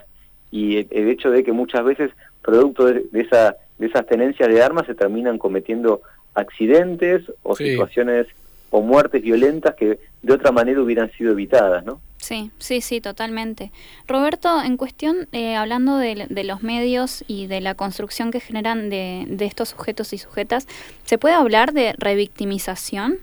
y 0.51 0.77
el, 0.77 1.09
hecho 1.09 1.31
de 1.31 1.43
que 1.43 1.53
muchas 1.53 1.83
veces, 1.83 2.11
producto 2.43 2.85
de, 2.85 3.03
esa, 3.13 3.55
de 3.79 3.87
esas 3.87 4.05
tenencias 4.05 4.47
de 4.47 4.61
armas, 4.61 4.85
se 4.85 4.93
terminan 4.93 5.39
cometiendo 5.39 6.03
accidentes 6.33 7.23
o 7.43 7.55
situaciones 7.55 8.27
o 8.69 8.81
muertes 8.81 9.21
violentas 9.21 9.75
que 9.75 9.99
de 10.21 10.33
otra 10.33 10.51
manera 10.51 10.81
hubieran 10.81 11.11
sido 11.11 11.31
evitadas, 11.31 11.85
¿no? 11.85 12.01
Sí, 12.17 12.51
sí, 12.57 12.81
sí, 12.81 13.01
totalmente. 13.01 13.71
Roberto, 14.07 14.63
en 14.63 14.77
cuestión, 14.77 15.27
eh, 15.33 15.55
hablando 15.55 15.97
de, 15.97 16.27
los 16.43 16.63
medios 16.63 17.23
y 17.27 17.47
de 17.47 17.59
la 17.59 17.75
construcción 17.75 18.31
que 18.31 18.39
generan 18.39 18.89
de, 18.89 19.25
de 19.27 19.45
estos 19.45 19.69
sujetos 19.69 20.13
y 20.13 20.17
sujetas, 20.17 20.67
¿se 21.03 21.17
puede 21.17 21.35
hablar 21.35 21.73
de 21.73 21.93
revictimización? 21.97 23.19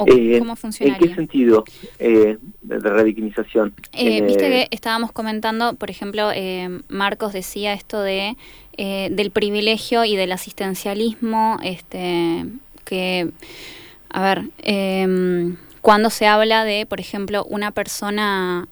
¿O 0.00 0.06
eh, 0.06 0.38
¿Cómo 0.38 0.56
funcionaría? 0.56 0.96
¿En 0.96 1.08
qué 1.10 1.14
sentido 1.14 1.64
eh, 1.98 2.38
de 2.62 2.78
revictimización? 2.78 3.74
Eh, 3.92 4.22
viste 4.22 4.48
que 4.48 4.68
estábamos 4.70 5.12
comentando, 5.12 5.74
por 5.74 5.90
ejemplo, 5.90 6.30
Marcos 6.88 7.34
decía 7.34 7.74
esto 7.74 8.00
de 8.00 8.36
del 8.78 9.30
privilegio 9.30 10.06
y 10.06 10.16
del 10.16 10.32
asistencialismo, 10.32 11.58
este 11.62 12.46
que, 12.86 13.28
a 14.08 14.22
ver, 14.22 14.44
em, 14.62 15.56
cuando 15.82 16.08
se 16.08 16.26
habla 16.26 16.64
de, 16.64 16.86
por 16.86 16.98
ejemplo, 16.98 17.44
una 17.44 17.72
persona 17.72 18.68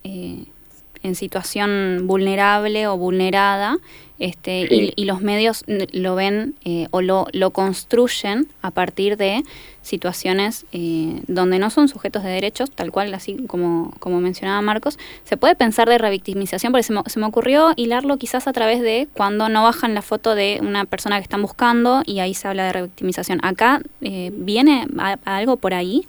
en 1.02 1.14
situación 1.14 2.07
vulnerable 2.07 2.87
o 2.87 2.97
vulnerada, 2.97 3.78
este, 4.19 4.93
y, 4.97 5.05
los 5.05 5.21
medios 5.21 5.62
lo 5.67 6.17
ven 6.17 6.57
eh, 6.64 6.88
o 6.90 7.02
lo, 7.02 7.28
lo, 7.33 7.52
construyen 7.52 8.49
a 8.62 8.73
partir 8.73 9.17
de 9.17 9.45
situaciones 9.83 10.67
eh, 10.73 11.23
donde 11.28 11.61
no 11.61 11.71
son 11.71 11.87
sujetos 11.87 12.25
de 12.25 12.31
derechos, 12.31 12.69
tal 12.73 12.90
cual, 12.90 13.14
así 13.14 13.37
como, 13.47 13.93
como 14.00 14.21
mencionaba 14.21 14.61
Marcos. 14.61 14.99
Se 15.23 15.37
puede 15.37 15.55
pensar 15.55 15.88
de 15.88 15.99
revictimización, 15.99 16.73
porque 16.73 16.83
se 16.83 16.93
me, 16.93 17.02
se 17.07 17.21
me 17.21 17.26
ocurrió 17.26 17.73
hilarlo 17.76 18.17
quizás 18.17 18.49
a 18.49 18.52
través 18.52 18.83
de 18.83 19.07
cuando 19.14 19.49
no 19.49 19.62
bajan 19.62 19.95
la 19.95 20.02
foto 20.02 20.35
de 20.35 20.59
una 20.62 20.85
persona 20.85 21.19
que 21.19 21.23
están 21.23 21.43
buscando 21.43 22.02
y 22.05 22.19
ahí 22.19 22.35
se 22.35 22.49
habla 22.49 22.64
de 22.67 22.73
revictimización. 22.73 23.38
¿Acá 23.45 23.81
eh, 24.00 24.33
viene 24.35 24.87
algo 25.25 25.59
por 25.59 25.75
ahí? 25.75 26.07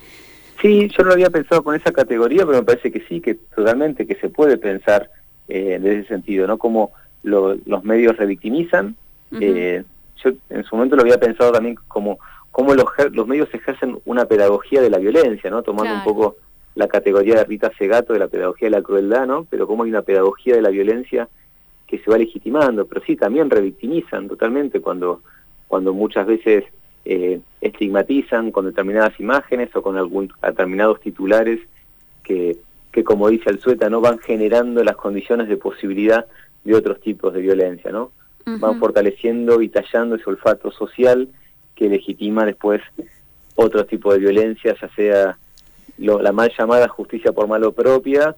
Sí, 0.61 0.89
yo 0.89 1.03
no 1.03 1.13
había 1.13 1.29
pensado 1.29 1.63
con 1.63 1.75
esa 1.75 1.91
categoría, 1.91 2.45
pero 2.45 2.59
me 2.59 2.63
parece 2.63 2.91
que 2.91 3.01
sí, 3.07 3.21
que 3.21 3.35
totalmente, 3.35 4.05
que 4.05 4.15
se 4.15 4.29
puede 4.29 4.57
pensar 4.57 5.09
eh, 5.47 5.75
en 5.75 5.87
ese 5.87 6.07
sentido, 6.07 6.47
¿no? 6.47 6.57
Como 6.57 6.91
los 7.23 7.83
medios 7.83 8.17
revictimizan. 8.17 8.95
eh, 9.39 9.83
yo 10.23 10.31
en 10.49 10.63
su 10.63 10.75
momento 10.75 10.95
lo 10.95 11.03
había 11.03 11.19
pensado 11.19 11.51
también 11.51 11.75
como 11.87 12.19
cómo 12.51 12.73
los, 12.73 12.85
los 13.11 13.27
medios 13.27 13.53
ejercen 13.53 13.99
una 14.05 14.25
pedagogía 14.25 14.81
de 14.81 14.89
la 14.89 14.97
violencia, 14.97 15.49
¿no? 15.49 15.63
Tomando 15.63 15.93
un 15.93 16.03
poco 16.03 16.37
la 16.75 16.87
categoría 16.87 17.35
de 17.35 17.43
Rita 17.45 17.71
Segato 17.77 18.13
de 18.13 18.19
la 18.19 18.27
pedagogía 18.27 18.67
de 18.67 18.75
la 18.75 18.81
crueldad, 18.81 19.27
¿no? 19.27 19.45
Pero 19.49 19.67
cómo 19.67 19.83
hay 19.83 19.89
una 19.89 20.01
pedagogía 20.01 20.55
de 20.55 20.61
la 20.61 20.69
violencia 20.69 21.29
que 21.87 21.99
se 21.99 22.11
va 22.11 22.17
legitimando, 22.17 22.85
pero 22.85 23.01
sí, 23.05 23.15
también 23.15 23.49
revictimizan 23.49 24.27
totalmente 24.27 24.79
cuando, 24.79 25.21
cuando 25.67 25.93
muchas 25.93 26.27
veces 26.27 26.65
eh, 27.05 27.39
estigmatizan 27.61 28.51
con 28.51 28.65
determinadas 28.65 29.19
imágenes 29.19 29.75
o 29.75 29.81
con 29.81 29.97
algún, 29.97 30.31
determinados 30.41 30.99
titulares 31.01 31.59
que, 32.23 32.57
que, 32.91 33.03
como 33.03 33.29
dice 33.29 33.49
Alzueta, 33.49 33.89
no 33.89 34.01
van 34.01 34.19
generando 34.19 34.83
las 34.83 34.95
condiciones 34.95 35.47
de 35.47 35.57
posibilidad 35.57 36.25
de 36.63 36.75
otros 36.75 36.99
tipos 37.01 37.33
de 37.33 37.41
violencia, 37.41 37.91
¿no? 37.91 38.11
Van 38.45 38.79
fortaleciendo 38.79 39.61
y 39.61 39.69
tallando 39.69 40.15
ese 40.15 40.27
olfato 40.27 40.71
social 40.71 41.29
que 41.75 41.87
legitima 41.87 42.45
después 42.45 42.81
otro 43.53 43.85
tipo 43.85 44.11
de 44.11 44.19
violencia, 44.19 44.75
ya 44.81 44.89
sea 44.95 45.37
la 45.97 46.31
mal 46.31 46.51
llamada 46.57 46.87
justicia 46.87 47.31
por 47.31 47.47
malo 47.47 47.73
propia 47.73 48.35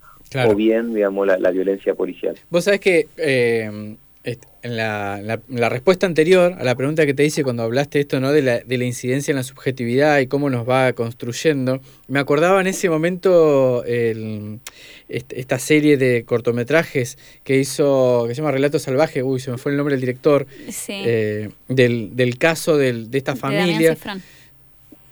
o 0.48 0.56
bien, 0.56 0.94
digamos, 0.94 1.27
la, 1.27 1.38
la, 1.38 1.51
violencia 1.51 1.94
policial. 1.94 2.36
Vos 2.50 2.63
sabés 2.63 2.80
que 2.80 3.08
eh, 3.18 3.96
en 4.24 4.78
la, 4.78 5.40
la, 5.48 5.70
respuesta 5.70 6.06
anterior 6.06 6.56
a 6.60 6.63
la 6.63 6.75
pregunta 6.75 7.08
que 7.08 7.16
te 7.16 7.25
hice 7.25 7.44
cuando 7.44 7.63
hablaste 7.63 8.00
esto, 8.01 8.20
¿no? 8.20 8.32
De 8.32 8.44
la, 8.44 8.60
de 8.60 8.78
la 8.78 8.86
incidencia 8.86 9.32
en 9.32 9.38
la 9.38 9.44
subjetividad 9.44 10.20
y 10.20 10.28
cómo 10.28 10.50
nos 10.51 10.70
va 10.70 10.94
construyendo, 10.94 11.82
me 12.08 12.20
acordaba 12.20 12.62
en 12.62 12.68
ese 12.68 12.90
momento 12.90 13.84
el, 13.84 14.60
esta 15.10 15.58
serie 15.58 15.98
de 15.98 16.24
cortometrajes 16.24 17.18
que 17.44 17.58
hizo, 17.58 18.25
que 18.28 18.36
se 18.36 18.42
llama 18.42 18.51
Relato 18.51 18.78
Salvaje, 18.78 19.24
uy, 19.24 19.40
se 19.40 19.50
me 19.50 19.58
fue 19.58 19.72
el 19.72 19.78
nombre 19.78 19.96
del 19.96 20.01
director, 20.01 20.46
eh, 20.88 21.50
del, 21.68 22.16
del, 22.16 22.38
caso 22.38 22.78
del, 22.78 23.10
de 23.10 23.18
esta 23.18 23.36
familia. 23.36 23.98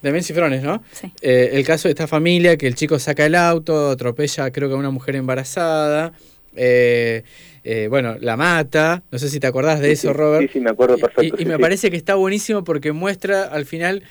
De 0.01 0.13
Ben 0.13 0.24
Cifrones, 0.24 0.63
¿no? 0.63 0.82
Sí. 0.94 1.12
Eh, 1.22 1.50
el 1.54 1.66
caso 1.66 1.89
de 1.89 1.92
esta 1.92 2.08
familia 2.08 2.56
que 2.56 2.68
el 2.68 2.75
chico 2.75 2.98
saca 3.00 3.25
el 3.25 3.36
auto, 3.36 3.89
atropella 3.89 4.50
creo 4.50 4.70
que 4.70 4.75
a 4.75 4.78
una 4.78 4.92
mujer 4.92 5.18
embarazada. 5.18 6.13
Eh, 6.56 7.24
eh, 7.71 7.88
bueno, 7.88 8.15
la 8.19 8.35
mata, 8.35 9.03
no 9.11 9.19
sé 9.19 9.29
si 9.29 9.39
te 9.39 9.45
acordás 9.45 9.79
de 9.79 9.91
eso, 9.91 10.11
Robert. 10.11 10.47
Sí, 10.47 10.53
sí, 10.53 10.59
me 10.59 10.71
acuerdo 10.71 10.97
perfecto. 10.97 11.39
Y, 11.39 11.45
me 11.45 11.59
parece 11.59 11.91
que 11.91 11.97
está 11.97 12.15
buenísimo 12.15 12.63
porque 12.63 12.93
muestra 12.93 13.43
al 13.43 13.67
final 13.67 14.01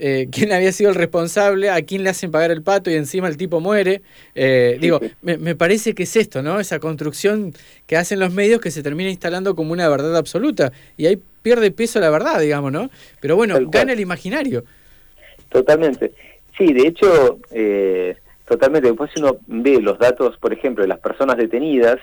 eh, 0.00 0.26
quién 0.32 0.52
había 0.52 0.72
sido 0.72 0.90
el 0.90 0.96
responsable, 0.96 1.70
a 1.70 1.80
quién 1.82 2.02
le 2.02 2.10
hacen 2.10 2.32
pagar 2.32 2.50
el 2.50 2.62
pato 2.64 2.90
y 2.90 2.94
encima 2.94 3.28
el 3.28 3.36
tipo 3.36 3.60
muere. 3.60 4.02
Eh, 4.34 4.78
digo, 4.80 4.98
me, 5.22 5.38
me, 5.38 5.54
parece 5.54 5.94
que 5.94 6.02
es 6.02 6.16
esto, 6.16 6.42
¿no? 6.42 6.58
Esa 6.58 6.80
construcción 6.80 7.52
que 7.86 7.96
hacen 7.96 8.18
los 8.18 8.34
medios 8.34 8.60
que 8.60 8.72
se 8.72 8.82
termina 8.82 9.10
instalando 9.10 9.54
como 9.54 9.72
una 9.72 9.88
verdad 9.88 10.16
absoluta. 10.16 10.72
Y 10.96 11.06
ahí 11.06 11.16
pierde 11.40 11.70
peso 11.70 12.00
la 12.00 12.10
verdad, 12.10 12.40
digamos, 12.40 12.72
¿no? 12.72 12.90
Pero 13.20 13.36
bueno, 13.36 13.60
gana 13.68 13.92
el 13.92 14.00
imaginario. 14.00 14.64
Totalmente. 15.50 16.10
Sí, 16.58 16.72
de 16.72 16.88
hecho, 16.88 17.38
totalmente. 18.48 18.88
Después 18.88 19.12
uno 19.18 19.36
ve 19.46 19.80
los 19.80 20.00
datos, 20.00 20.36
por 20.38 20.52
ejemplo, 20.52 20.82
de 20.82 20.88
las 20.88 20.98
personas 20.98 21.36
detenidas, 21.36 22.00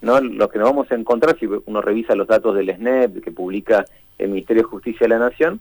¿no? 0.00 0.20
Lo 0.20 0.48
que 0.48 0.58
nos 0.58 0.68
vamos 0.68 0.90
a 0.90 0.94
encontrar 0.94 1.38
si 1.38 1.46
uno 1.46 1.80
revisa 1.80 2.14
los 2.14 2.28
datos 2.28 2.54
del 2.54 2.74
SNEP 2.74 3.22
que 3.22 3.32
publica 3.32 3.84
el 4.18 4.30
Ministerio 4.30 4.62
de 4.62 4.68
Justicia 4.68 5.04
de 5.04 5.08
la 5.08 5.18
Nación, 5.18 5.60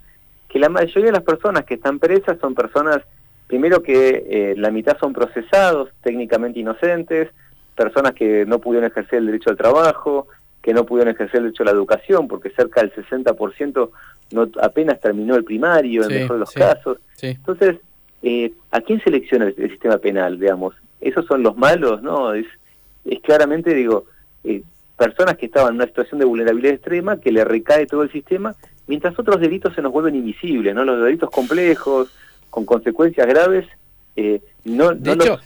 que 0.49 0.59
la 0.59 0.69
mayoría 0.69 1.07
de 1.07 1.11
las 1.11 1.23
personas 1.23 1.65
que 1.65 1.75
están 1.75 1.99
presas 1.99 2.39
son 2.39 2.55
personas, 2.55 2.99
primero 3.47 3.83
que 3.83 4.25
eh, 4.29 4.55
la 4.57 4.71
mitad 4.71 4.97
son 4.99 5.13
procesados, 5.13 5.89
técnicamente 6.01 6.59
inocentes, 6.59 7.29
personas 7.75 8.13
que 8.13 8.45
no 8.45 8.59
pudieron 8.59 8.89
ejercer 8.89 9.19
el 9.19 9.27
derecho 9.27 9.49
al 9.49 9.57
trabajo, 9.57 10.27
que 10.61 10.73
no 10.73 10.85
pudieron 10.85 11.13
ejercer 11.13 11.37
el 11.37 11.43
derecho 11.45 11.63
a 11.63 11.67
la 11.67 11.71
educación, 11.71 12.27
porque 12.27 12.49
cerca 12.51 12.81
del 12.81 12.93
60% 12.93 13.89
no, 14.31 14.49
apenas 14.61 14.99
terminó 14.99 15.35
el 15.35 15.43
primario, 15.43 16.03
en 16.03 16.09
mejor 16.09 16.33
de 16.33 16.39
los 16.39 16.51
casos. 16.51 16.97
Entonces, 17.21 17.77
eh, 18.23 18.51
¿a 18.71 18.81
quién 18.81 19.01
selecciona 19.01 19.45
el, 19.45 19.55
el, 19.57 19.69
sistema 19.69 19.97
penal, 19.97 20.39
digamos? 20.39 20.75
¿Esos 20.99 21.25
son 21.25 21.43
los 21.43 21.55
malos? 21.55 22.01
No, 22.01 22.33
es, 22.33 22.47
es 23.05 23.21
claramente, 23.21 23.73
digo, 23.73 24.05
eh, 24.43 24.63
personas 24.97 25.37
que 25.37 25.45
estaban 25.45 25.69
en 25.69 25.75
una 25.75 25.87
situación 25.87 26.19
de 26.19 26.25
vulnerabilidad 26.25 26.73
extrema, 26.73 27.19
que 27.19 27.31
le 27.31 27.45
recae 27.45 27.85
todo 27.85 28.03
el 28.03 28.11
sistema, 28.11 28.55
mientras 28.87 29.17
otros 29.19 29.39
delitos 29.39 29.75
se 29.75 29.81
nos 29.81 29.91
vuelven 29.91 30.15
invisibles, 30.15 30.73
¿no? 30.73 30.83
Los 30.83 31.03
delitos 31.03 31.29
complejos, 31.29 32.11
con 32.49 32.65
consecuencias 32.65 33.27
graves, 33.27 33.65
eh, 34.17 34.41
no, 34.65 34.93
de 34.93 35.13
hecho, 35.13 35.39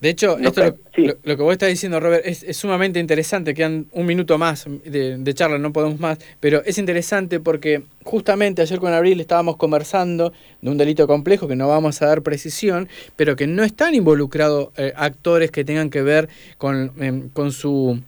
De 0.00 0.08
hecho, 0.08 0.38
esto 0.38 0.76
lo, 1.24 1.36
que 1.36 1.42
vos 1.42 1.52
estás 1.52 1.68
diciendo, 1.68 1.98
Robert, 1.98 2.24
es, 2.24 2.56
sumamente 2.56 3.00
interesante. 3.00 3.54
Quedan 3.54 3.86
un 3.92 4.06
minuto 4.06 4.38
más 4.38 4.66
de, 4.84 5.18
de, 5.18 5.34
charla, 5.34 5.58
no 5.58 5.72
podemos 5.72 5.98
más. 5.98 6.18
Pero 6.38 6.62
es 6.64 6.78
interesante 6.78 7.40
porque 7.40 7.82
justamente 8.04 8.62
ayer 8.62 8.78
con 8.78 8.92
Abril 8.92 9.20
estábamos 9.20 9.56
conversando 9.56 10.32
de 10.60 10.70
un 10.70 10.78
delito 10.78 11.06
complejo 11.06 11.48
que 11.48 11.56
no 11.56 11.68
vamos 11.68 12.00
a 12.02 12.06
dar 12.06 12.22
precisión, 12.22 12.88
pero 13.16 13.34
que 13.34 13.46
no 13.46 13.64
están 13.64 13.94
involucrados 13.94 14.68
eh, 14.76 14.92
actores 14.94 15.50
que 15.50 15.64
tengan 15.64 15.90
que 15.90 16.02
ver 16.02 16.28
con, 16.58 16.92
em, 17.00 17.28
con 17.30 17.50
su 17.50 18.00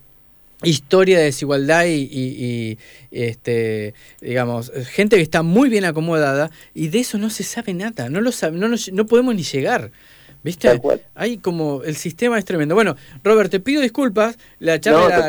historia 0.62 1.18
de 1.18 1.24
desigualdad 1.24 1.84
y, 1.86 2.78
este 3.10 3.94
digamos 4.20 4.72
gente 4.90 5.16
que 5.16 5.22
está 5.22 5.42
muy 5.42 5.68
bien 5.68 5.84
acomodada 5.84 6.50
y 6.74 6.88
de 6.88 7.00
eso 7.00 7.18
no 7.18 7.30
se 7.30 7.44
sabe 7.44 7.74
nada 7.74 8.08
no 8.08 8.20
lo 8.20 8.30
no, 8.52 8.68
no 8.92 9.06
podemos 9.06 9.34
ni 9.34 9.42
llegar 9.42 9.90
¿Viste? 10.46 10.80
Hay 11.16 11.38
como 11.38 11.82
el 11.82 11.96
sistema 11.96 12.38
es 12.38 12.44
tremendo. 12.44 12.76
Bueno, 12.76 12.94
Robert, 13.24 13.50
te 13.50 13.58
pido 13.58 13.82
disculpas. 13.82 14.38
La 14.60 14.78
charla, 14.78 15.26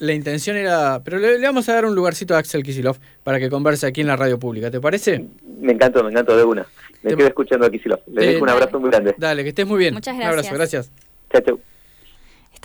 la, 0.00 0.12
intención 0.12 0.56
era. 0.56 1.02
Pero 1.04 1.18
le, 1.18 1.38
vamos 1.38 1.68
a 1.68 1.74
dar 1.74 1.84
un 1.84 1.94
lugarcito 1.94 2.34
a 2.34 2.38
Axel 2.38 2.64
Kisilov 2.64 2.96
para 3.22 3.38
que 3.38 3.48
converse 3.48 3.86
aquí 3.86 4.00
en 4.00 4.08
la 4.08 4.16
radio 4.16 4.40
pública. 4.40 4.68
¿Te 4.68 4.80
parece? 4.80 5.24
Me 5.60 5.72
encantó, 5.72 6.02
me 6.02 6.10
encantó 6.10 6.36
de 6.36 6.42
una. 6.42 6.66
Me 7.02 7.14
quedo 7.14 7.28
escuchando 7.28 7.64
a 7.64 7.70
Kisilov. 7.70 8.00
Le 8.12 8.26
dejo 8.26 8.42
un 8.42 8.50
abrazo 8.50 8.80
muy 8.80 8.90
grande. 8.90 9.14
Dale, 9.16 9.44
que 9.44 9.50
estés 9.50 9.68
muy 9.68 9.78
bien. 9.78 9.94
Muchas 9.94 10.16
gracias. 10.16 10.32
Un 10.32 10.38
abrazo, 10.38 10.54
gracias. 10.56 10.90
Chao, 11.30 11.42
chao. 11.42 11.60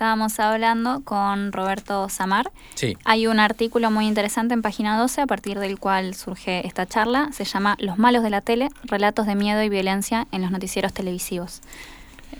Estábamos 0.01 0.39
hablando 0.39 1.03
con 1.03 1.51
Roberto 1.51 2.09
Samar. 2.09 2.49
Sí. 2.73 2.97
Hay 3.05 3.27
un 3.27 3.39
artículo 3.39 3.91
muy 3.91 4.07
interesante 4.07 4.55
en 4.55 4.63
página 4.63 4.97
12 4.97 5.21
a 5.21 5.27
partir 5.27 5.59
del 5.59 5.77
cual 5.77 6.15
surge 6.15 6.65
esta 6.65 6.87
charla. 6.87 7.29
Se 7.33 7.45
llama 7.45 7.75
Los 7.77 7.99
malos 7.99 8.23
de 8.23 8.31
la 8.31 8.41
tele, 8.41 8.69
relatos 8.81 9.27
de 9.27 9.35
miedo 9.35 9.61
y 9.61 9.69
violencia 9.69 10.25
en 10.31 10.41
los 10.41 10.49
noticieros 10.49 10.91
televisivos. 10.91 11.61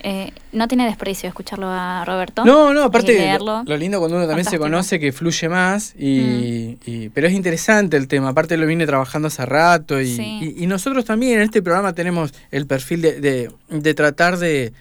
Eh, 0.02 0.32
no 0.50 0.66
tiene 0.66 0.86
desprecio 0.86 1.28
escucharlo 1.28 1.68
a 1.68 2.04
Roberto. 2.04 2.44
No, 2.44 2.74
no, 2.74 2.82
aparte 2.82 3.38
lo, 3.38 3.62
lo, 3.62 3.76
lindo 3.76 4.00
cuando 4.00 4.16
uno 4.16 4.26
también 4.26 4.48
se 4.50 4.58
conoce 4.58 4.98
que 4.98 5.12
fluye 5.12 5.48
más, 5.48 5.94
y, 5.96 6.78
mm. 6.84 7.10
pero 7.14 7.28
es 7.28 7.32
interesante 7.32 7.96
el 7.96 8.08
tema, 8.08 8.30
aparte 8.30 8.56
lo 8.56 8.66
viene 8.66 8.86
trabajando 8.86 9.28
hace 9.28 9.46
rato 9.46 10.00
y, 10.00 10.56
y, 10.58 10.66
nosotros 10.66 11.04
también 11.04 11.34
en 11.34 11.42
este 11.42 11.62
programa 11.62 11.92
tenemos 11.92 12.34
el 12.50 12.66
perfil 12.66 13.02
de, 13.02 13.20
de, 13.20 13.50
de 13.68 13.94
tratar 13.94 14.38
de, 14.38 14.72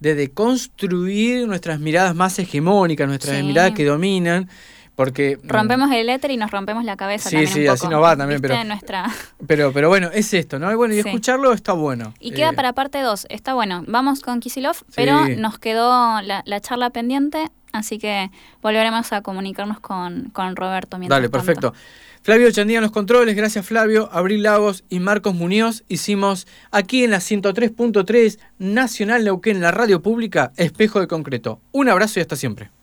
de 0.00 0.14
deconstruir 0.14 1.46
nuestras 1.46 1.80
miradas 1.80 2.14
más 2.14 2.38
hegemónicas, 2.38 3.08
nuestras 3.08 3.42
miradas 3.42 3.72
que 3.72 3.84
dominan, 3.84 4.48
Porque, 4.94 5.38
mm, 5.40 5.48
rompemos 5.48 5.92
el 5.92 6.08
éter 6.08 6.32
y 6.32 6.36
nos 6.36 6.50
rompemos 6.50 6.84
la 6.84 6.96
cabeza. 6.96 7.30
Sí, 7.30 7.46
sí, 7.46 7.68
así 7.68 7.86
no 7.86 8.00
va 8.00 8.16
también. 8.16 8.40
Pero, 8.40 8.64
nuestra... 8.64 9.06
pero, 9.46 9.72
pero 9.72 9.88
bueno, 9.88 10.10
es 10.12 10.34
esto, 10.34 10.58
¿no? 10.58 10.72
Y 10.72 10.74
bueno, 10.74 10.92
y 10.92 10.98
escucharlo 10.98 11.52
está 11.52 11.72
bueno. 11.72 12.14
Y 12.18 12.32
queda 12.32 12.50
eh, 12.50 12.54
para 12.54 12.72
parte 12.72 13.00
2, 13.00 13.26
está 13.30 13.54
bueno. 13.54 13.84
Vamos 13.86 14.20
con 14.22 14.40
Kisilov, 14.40 14.76
pero 14.96 15.28
nos 15.28 15.60
quedó 15.60 16.20
la, 16.22 16.60
charla 16.60 16.90
pendiente, 16.90 17.46
así 17.72 17.98
que 17.98 18.32
volveremos 18.60 19.12
a 19.12 19.22
comunicarnos 19.22 19.78
con, 19.78 20.30
con 20.30 20.56
Roberto. 20.56 20.98
Dale, 21.00 21.28
perfecto. 21.28 21.74
Flavio 22.22 22.50
Chandía 22.50 22.78
en 22.78 22.82
los 22.82 22.92
controles, 22.92 23.36
gracias 23.36 23.66
Flavio, 23.66 24.08
Abril 24.12 24.42
Lagos 24.42 24.84
y 24.88 25.00
Marcos 25.00 25.34
Muñoz. 25.34 25.84
Hicimos 25.88 26.46
aquí 26.70 27.04
en 27.04 27.10
la 27.10 27.18
103.3 27.18 28.38
Nacional 28.58 29.24
Neuquén, 29.24 29.60
la 29.60 29.70
radio 29.70 30.02
pública, 30.02 30.52
Espejo 30.56 31.00
de 31.00 31.08
Concreto. 31.08 31.60
Un 31.72 31.88
abrazo 31.88 32.20
y 32.20 32.22
hasta 32.22 32.36
siempre. 32.36 32.77